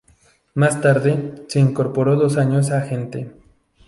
[0.55, 3.31] Más tarde, se incorporó dos años a Gente.